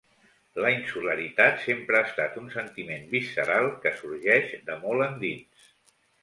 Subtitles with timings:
[0.63, 5.71] La insularitat sempre ha estat un sentiment visceral, que sorgeix de molt endins.